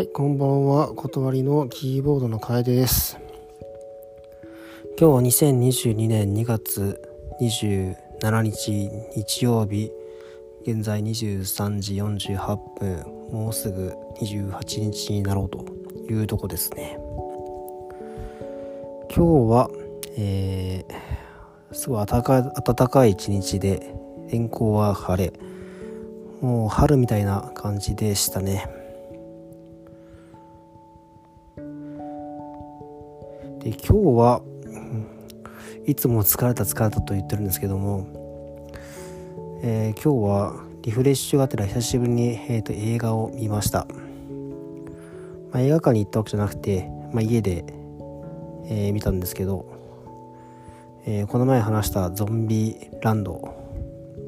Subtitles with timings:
[0.00, 0.94] はい、こんばんは。
[0.94, 3.18] 断りのキーボードの楓です。
[4.98, 6.98] 今日は2022年2月
[7.38, 9.92] 27日日曜日、
[10.62, 13.92] 現在23時48分、もうすぐ
[14.22, 15.66] 28日になろうと
[16.10, 16.96] いうとこですね。
[19.14, 19.70] 今日は、
[20.16, 23.94] えー、すごい暖か暖かい一日で、
[24.30, 25.34] 天候は晴れ、
[26.40, 28.79] もう春みたいな感じでしたね。
[33.70, 34.42] で今日は、
[35.86, 38.04] いつも疲れた疲れたと言ってるんですけども、
[39.62, 43.86] えー今日はリフレッシュがてら久しぶりに、えーと映画を見ました、
[45.52, 47.64] まあ、映画館に行ったわけじゃなくて、まあ、家で、
[48.64, 49.64] えー見たんですけど、
[51.06, 53.54] えーこの前話した「ゾンビランド」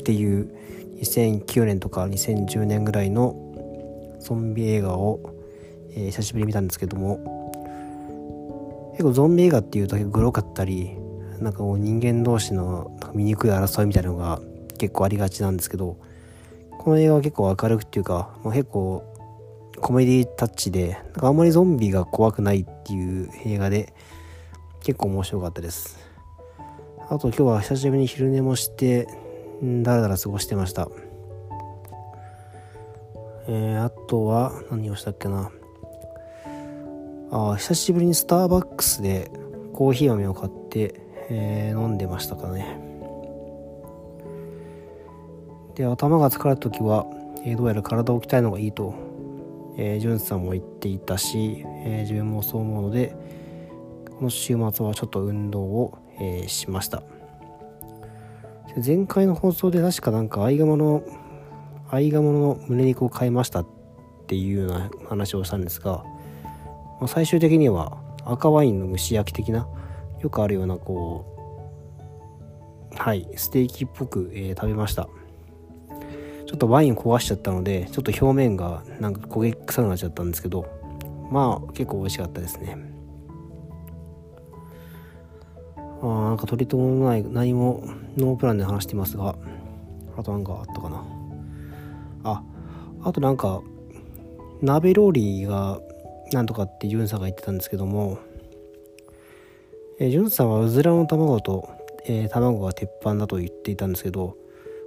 [0.00, 0.54] っていう
[1.00, 3.36] 2009年とか2010年ぐらいの
[4.20, 5.18] ゾンビ映画を、
[5.94, 7.39] えー久しぶりに見たんですけども
[9.00, 10.90] 結構ゾンビ映画っていうとグロかったり
[11.38, 14.42] なんかこう人間同士の醜い争いみたいなのが
[14.76, 15.96] 結構ありがちなんですけど
[16.78, 19.02] この映画は結構明るくっていうか、まあ、結構
[19.80, 23.94] コメディタッチでなんかあんまりゾンビが怖くないっていう映画で
[24.82, 25.98] 結構面白かったです。
[27.08, 29.08] あと今日は久しぶりに昼寝もして
[29.64, 30.90] んだらだら過ごしてました。
[33.48, 35.50] えー、あとは何をしたっけな。
[37.32, 39.30] あ久しぶりにスターバックスで
[39.72, 42.78] コーヒー豆を買って、えー飲んでましたかね。
[45.76, 47.06] で頭が疲れた時は、
[47.44, 48.94] えーどうやら体を鍛えるのがいいと、
[49.76, 53.14] えー、ジュンさんも言っていたし、えー自分もそう思うので
[54.18, 57.02] この週末はちょっと運動を、えーしました。
[58.84, 61.02] 前回の放送で確かなんか合鴨の
[61.88, 63.66] 合鴨の胸肉を買いましたっ
[64.26, 66.04] ていうような話をしたんですが
[67.00, 69.66] まあ最終的には赤ワインの蒸し焼き的な
[70.20, 71.24] よくあるようなこ
[72.92, 75.08] うはいステーキっぽく、えー食べました。
[76.46, 80.66] ちょっとワイン壊しちゃったのでちょっと表面がなんか焦げ臭くなっちゃったんですけど
[81.30, 82.76] まあ結構美味しかったですね。
[86.02, 87.84] あーなんか取り留めもない何も
[88.16, 89.36] ノープランで話してますが
[90.16, 91.04] あとなんかあったかな。
[92.24, 92.42] あ
[93.04, 93.62] あとなんか
[94.60, 95.80] 鍋料理が
[96.36, 98.18] なんとかってジュンさんが言ってたんですけども、
[99.98, 101.68] えージュンさんはうずらの卵と、
[102.06, 104.36] えー卵が鉄板だと言っていたんですけど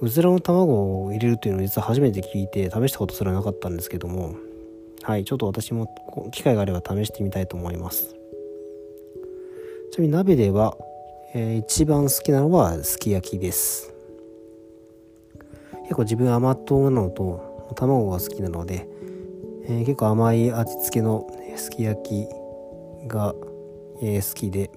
[0.00, 4.34] うずらの卵を入れるというのを実は初めて聞いて試したことすらなかったんですけども
[5.02, 5.88] はいちょっと私も
[6.32, 8.14] 機会があれば試してみたいと思います。
[9.92, 10.76] ちなみに鍋では、
[11.34, 13.92] えー一番好きなのはすき焼きです。
[15.82, 18.88] 結構自分甘党なのと卵が好きなので
[19.66, 21.26] えー結構甘い味付けの
[21.56, 22.26] すき焼き
[23.08, 23.34] が、
[24.02, 24.70] えー好きで。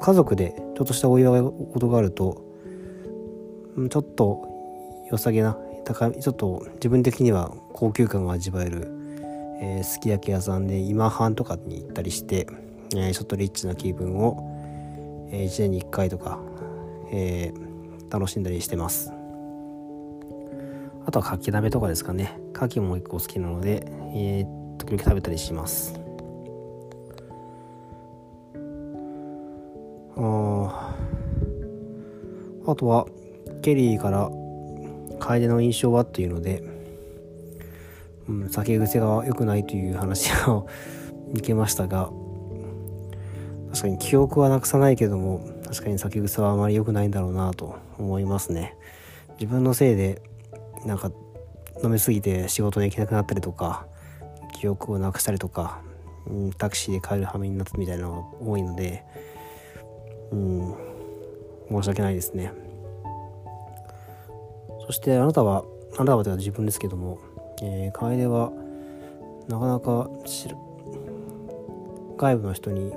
[0.00, 2.44] 家族でちょっとしたお祝い事があると
[3.90, 8.88] ちょっと良さげな高ちょっと自分的には高級感が味わえる、
[9.60, 12.46] えーすき焼き屋さんで今半とかに行ったりして、
[12.94, 16.38] えーちょっとリッチな気分を、え1年に1回とか、
[17.12, 17.70] えー
[18.10, 19.12] 楽しんだりしてます。
[21.10, 22.38] あとはかき鍋とかですかね。
[22.52, 23.84] かきも結構好きなので、
[24.14, 25.92] えー時々食べたりします。
[30.16, 30.94] あ
[32.66, 33.06] あとは
[33.62, 34.30] ケリーから
[35.18, 36.62] 楓の印象はっていうので、
[38.28, 40.68] うん、酒癖が良くないという話を
[41.34, 42.10] 見けましたが
[43.70, 48.76] 確かに記憶はなくさないけども確かに酒癖はあまり良くないんだろうなと思いますね。
[49.40, 50.22] 自分のせいで
[50.84, 51.10] なんか
[51.82, 53.86] 飲みすぎて仕事に行けなくなったりとか
[54.52, 55.80] 記憶をなくしたりとか、
[56.26, 59.04] うん、タクシーで帰る羽目になったみたいなのが多いので
[60.30, 60.74] うん
[61.70, 62.52] 申し訳ないですね。
[64.86, 65.64] そしてあなたは
[65.96, 67.18] あなたはというか自分ですけども、
[67.62, 68.50] えー、楓は
[69.48, 70.10] なかなか
[72.16, 72.90] 外部の人に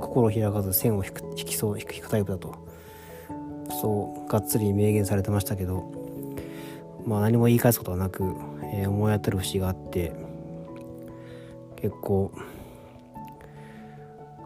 [0.00, 2.64] 心を開かず線を引く引きそう引くタイプだと。
[3.80, 6.03] そうがっつり明言されてましたけど
[7.06, 8.24] まあ何も言い返すことはなく、
[8.72, 10.12] えー思い当たる節があって
[11.76, 12.32] 結構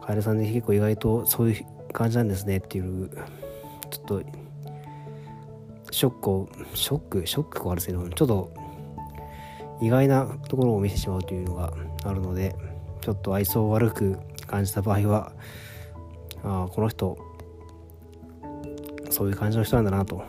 [0.01, 3.09] 楓さんで結構意外とそういう感じなんですねっていう
[3.89, 4.21] ちょっと
[5.91, 7.27] ショックをショック？
[7.27, 8.51] ショックはあるんですけどちょっと
[9.81, 11.73] 意外なところを見せてしまうというのが
[12.03, 12.55] あるので
[13.01, 15.31] ちょっと愛想悪く感じた場合は
[16.43, 17.17] ああこの人
[19.09, 20.23] そういう感じの人なんだなと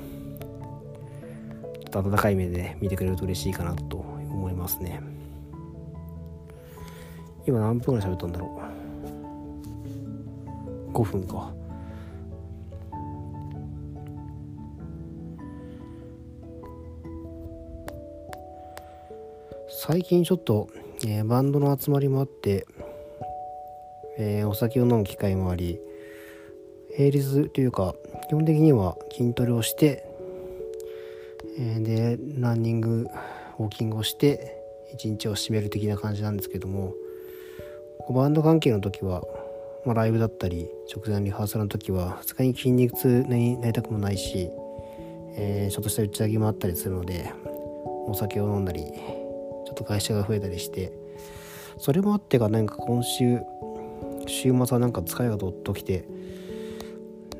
[1.90, 5.00] と温かい目で見てくれると嬉しいかなと思いますね。
[7.46, 8.60] 今何分ぐらい喋ったんだろ
[10.90, 11.52] う？5分か。
[19.68, 20.68] 最近ちょっと、
[21.06, 22.66] えー、バンドの集まりもあって、
[24.18, 25.80] えー、お酒を飲む機会もあり
[26.94, 27.94] 平日というか
[28.28, 30.09] 基本的には筋トレをして、
[31.60, 33.06] でランニング
[33.58, 34.56] ウォーキングをして
[34.94, 36.94] 一日を締める的な感じなんですけども
[38.08, 39.22] バンド関係の時は、
[39.84, 44.50] まあ、ライブだったり直前のリハーサルの時はさすがに筋肉痛になりたくもないし、
[45.36, 47.32] えー、ちょっとした打ち上げもあったりするので
[48.06, 50.92] お酒を飲んだりちょっと会社が増えたりして
[51.78, 53.40] それもあってかなんか今週
[54.26, 56.04] 週末はなんか疲れがどっときて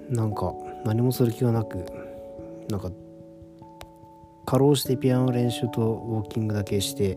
[0.08, 0.52] なんか
[0.84, 1.84] 何もする気がなく
[2.69, 2.90] なんか
[4.50, 7.17] かろうじてピアノ練習とウォーキングだけして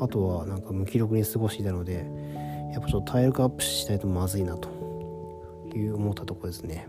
[0.00, 2.04] あとはなんか無気力に過ごしていたので
[2.72, 4.68] やっぱちょっと体力アップしないとまずいなと
[5.76, 6.84] いう思ったところですね。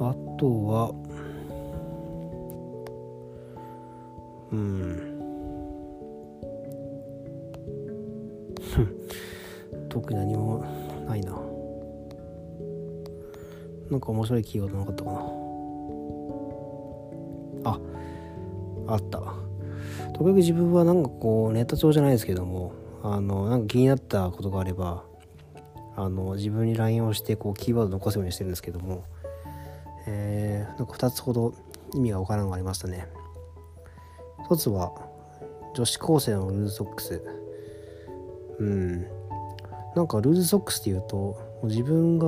[0.00, 0.90] あとは
[4.52, 5.18] うん。
[9.90, 10.64] 特に何も
[11.06, 11.51] ないな。
[13.92, 15.18] なんか面白いキーワードなかったかな。
[17.64, 17.78] あ
[18.88, 19.18] あった。
[19.18, 22.72] とにかく自分はなんかこうネタ帳じゃないですけども
[23.02, 25.04] あのなんか気になったことがあれば
[25.96, 29.04] あの自分に LINE をしてこうキーワード残すようにしてるんですけども
[30.06, 31.54] えー、なんか2つほど
[31.94, 33.06] 意味がわからんのがありましたね。
[34.46, 34.92] 一つは
[35.74, 37.22] 女子高生のルーズソックス。
[38.58, 39.06] うん。
[39.94, 42.26] なんかルーズソックスっていうと自分が、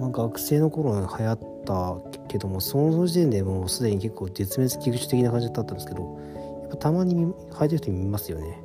[0.00, 1.96] まあ、学生の頃に流行った
[2.28, 6.18] けどもその時点でもうすでに結構絶滅危惧種的な感じだったんですけど
[6.62, 8.60] やっぱたまに履いてる人見ますよね。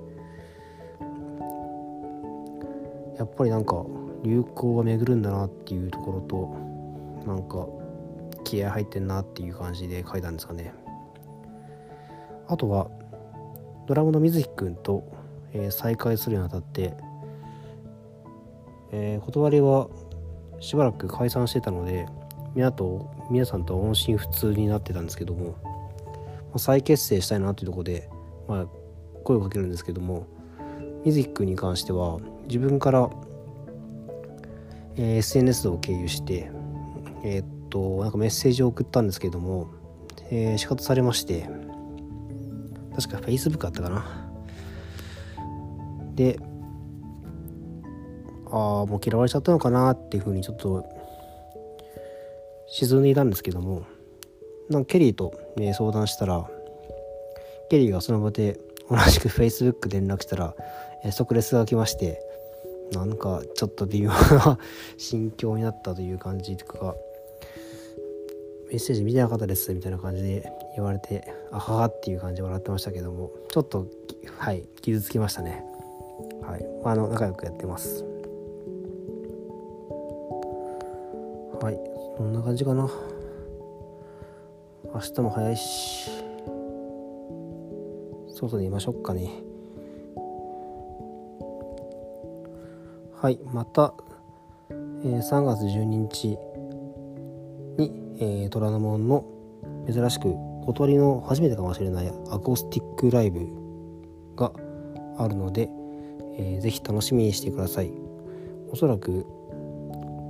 [3.18, 3.86] やっぱりなんか
[4.24, 7.68] 流行が巡るんだなっていうところとなんか
[8.44, 10.74] 気合入ってんなっていう感じで書いたんですかね。
[12.48, 12.90] あとは
[13.86, 15.04] ドラムの水木くんと
[15.54, 16.94] えー、再開するにあたって、
[18.92, 19.90] えー、断りは
[20.62, 22.08] しばらく解散してたので
[22.56, 25.58] 皆と皆さんと音信不通になってたんですけども、
[26.54, 28.10] ま、再結成したいなというところで、
[28.48, 28.66] まあ、
[29.24, 30.28] 声をかけるんですけども
[31.04, 33.10] 水木君に関しては自分から、
[34.98, 36.52] えー、SNS を経由して
[37.24, 39.72] えー、っとなんかメッセージを送ったんですけども、
[40.30, 41.50] えー、仕方されまして
[42.96, 44.32] 確か Facebook あったかな。
[46.14, 46.40] で
[48.52, 50.86] ああもう嫌われちゃったのかなっていうふうにちょっと
[52.68, 53.86] 沈んでいたんですけども。
[54.72, 56.50] なんかケリーと、ね、相談したら
[57.70, 58.58] ケリーがその場で
[58.90, 60.54] 同じく Facebook で連絡したら、
[61.06, 62.20] え即レスが来まして
[62.92, 64.58] なんかちょっと微妙な
[64.98, 66.96] 心境になったという感じとか
[68.70, 73.88] メッセージ見てなかったですみたいな感じで言われてあははっていう感じで笑ってましたけどもちょっと
[74.38, 75.64] はい傷つきましたね。
[76.42, 78.11] はい、あの仲良くやってます。
[81.62, 81.80] はい
[82.18, 82.90] そんな感じかな。
[84.94, 86.10] 明日も早いし。
[88.34, 89.30] 外にいましょうかね。
[93.14, 93.94] はいまた、
[94.72, 96.30] えー、3月12日
[97.78, 99.26] に、えー、虎ノ門の
[99.88, 100.34] 珍しく
[100.66, 103.48] 小鳥の初めてかもしれないアコースティックライブ
[104.36, 104.52] が
[105.20, 105.70] あるので、
[106.40, 107.92] えー、ぜひ楽しみにしてください。
[108.72, 109.28] おそらく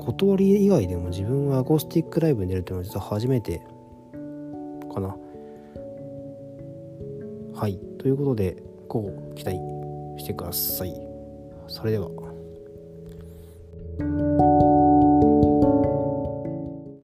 [0.01, 3.61] 断り以外でも自分はアコースティックライブに出るというのは実は初めて
[4.93, 5.15] かな。
[7.53, 7.79] はい。
[7.99, 9.57] ということでこう期待
[10.17, 10.93] してください。
[11.67, 12.09] それでは。